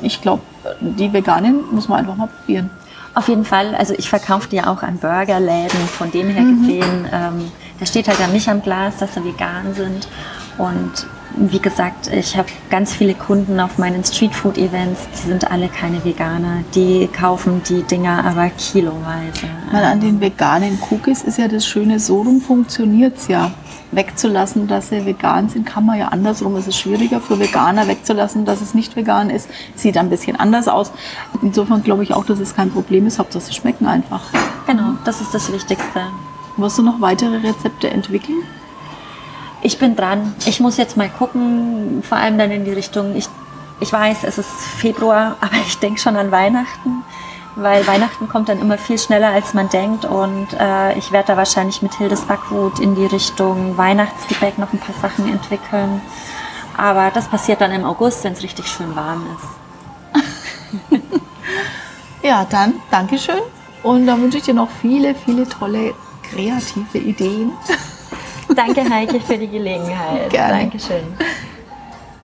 ich 0.00 0.22
glaube, 0.22 0.42
die 0.80 1.12
veganen 1.12 1.60
muss 1.72 1.88
man 1.88 2.00
einfach 2.00 2.16
mal 2.16 2.28
probieren. 2.28 2.70
Auf 3.14 3.28
jeden 3.28 3.44
Fall. 3.44 3.74
Also 3.74 3.94
ich 3.96 4.08
verkaufe 4.08 4.48
die 4.48 4.56
ja 4.56 4.68
auch 4.68 4.82
an 4.82 4.98
Burgerläden. 4.98 5.80
Von 5.88 6.10
dem 6.10 6.28
her 6.28 6.44
gesehen, 6.44 7.08
ähm, 7.12 7.50
da 7.80 7.86
steht 7.86 8.08
halt 8.08 8.20
dann 8.20 8.32
nicht 8.32 8.48
am 8.48 8.62
Glas, 8.62 8.98
dass 8.98 9.14
sie 9.14 9.24
vegan 9.24 9.74
sind. 9.74 10.08
Und 10.56 11.06
wie 11.36 11.58
gesagt, 11.58 12.12
ich 12.12 12.36
habe 12.36 12.48
ganz 12.70 12.92
viele 12.92 13.14
Kunden 13.14 13.60
auf 13.60 13.78
meinen 13.78 14.04
Streetfood-Events, 14.04 15.08
die 15.12 15.28
sind 15.28 15.50
alle 15.50 15.68
keine 15.68 16.04
Veganer. 16.04 16.64
Die 16.74 17.08
kaufen 17.08 17.62
die 17.68 17.82
Dinger 17.82 18.24
aber 18.24 18.50
kiloweise. 18.50 19.46
Weil 19.70 19.84
an 19.84 20.00
den 20.00 20.20
veganen 20.20 20.78
Cookies 20.90 21.22
ist 21.22 21.38
ja 21.38 21.48
das 21.48 21.66
Schöne, 21.66 22.00
so 22.00 22.22
rum 22.22 22.40
funktioniert 22.40 23.18
es 23.18 23.28
ja. 23.28 23.52
Wegzulassen, 23.90 24.68
dass 24.68 24.90
sie 24.90 25.06
vegan 25.06 25.48
sind, 25.48 25.64
kann 25.64 25.86
man 25.86 25.98
ja 25.98 26.08
andersrum. 26.08 26.56
Es 26.56 26.66
ist 26.66 26.78
schwieriger 26.78 27.20
für 27.20 27.38
Veganer 27.38 27.88
wegzulassen, 27.88 28.44
dass 28.44 28.60
es 28.60 28.74
nicht 28.74 28.96
vegan 28.96 29.30
ist. 29.30 29.48
Sieht 29.74 29.96
ein 29.96 30.10
bisschen 30.10 30.36
anders 30.36 30.68
aus. 30.68 30.92
Insofern 31.40 31.82
glaube 31.82 32.02
ich 32.02 32.12
auch, 32.12 32.26
dass 32.26 32.38
es 32.38 32.54
kein 32.54 32.70
Problem 32.70 33.06
ist. 33.06 33.18
Hauptsache, 33.18 33.44
sie 33.44 33.54
schmecken 33.54 33.86
einfach. 33.86 34.22
Genau, 34.66 34.94
das 35.04 35.20
ist 35.20 35.32
das 35.32 35.50
Wichtigste. 35.52 36.02
Wirst 36.58 36.76
du 36.76 36.82
noch 36.82 37.00
weitere 37.00 37.36
Rezepte 37.36 37.88
entwickeln? 37.88 38.42
Ich 39.62 39.78
bin 39.78 39.96
dran. 39.96 40.34
Ich 40.46 40.60
muss 40.60 40.76
jetzt 40.76 40.96
mal 40.96 41.08
gucken, 41.08 42.02
vor 42.02 42.18
allem 42.18 42.38
dann 42.38 42.50
in 42.50 42.64
die 42.64 42.72
Richtung, 42.72 43.16
ich, 43.16 43.28
ich 43.80 43.92
weiß, 43.92 44.24
es 44.24 44.38
ist 44.38 44.50
Februar, 44.50 45.36
aber 45.40 45.56
ich 45.66 45.78
denke 45.78 46.00
schon 46.00 46.16
an 46.16 46.30
Weihnachten, 46.30 46.97
weil 47.62 47.86
Weihnachten 47.86 48.28
kommt 48.28 48.48
dann 48.48 48.60
immer 48.60 48.78
viel 48.78 48.98
schneller, 48.98 49.28
als 49.28 49.54
man 49.54 49.68
denkt 49.68 50.04
und 50.04 50.48
äh, 50.58 50.96
ich 50.96 51.12
werde 51.12 51.28
da 51.28 51.36
wahrscheinlich 51.36 51.82
mit 51.82 51.94
Hildes 51.94 52.22
Backwut 52.22 52.78
in 52.78 52.94
die 52.94 53.06
Richtung 53.06 53.76
Weihnachtsgebäck 53.76 54.58
noch 54.58 54.72
ein 54.72 54.78
paar 54.78 54.94
Sachen 55.00 55.28
entwickeln. 55.28 56.00
Aber 56.76 57.10
das 57.12 57.28
passiert 57.28 57.60
dann 57.60 57.72
im 57.72 57.84
August, 57.84 58.22
wenn 58.24 58.32
es 58.32 58.42
richtig 58.42 58.66
schön 58.68 58.94
warm 58.94 59.26
ist. 59.36 61.00
ja, 62.22 62.46
dann 62.48 62.74
Dankeschön 62.90 63.40
und 63.82 64.06
dann 64.06 64.22
wünsche 64.22 64.38
ich 64.38 64.44
dir 64.44 64.54
noch 64.54 64.70
viele, 64.80 65.14
viele 65.14 65.48
tolle 65.48 65.94
kreative 66.22 66.98
Ideen. 66.98 67.52
Danke, 68.54 68.88
Heike, 68.88 69.20
für 69.20 69.36
die 69.36 69.48
Gelegenheit. 69.48 70.30
Gerne. 70.30 70.58
Dankeschön. 70.60 71.04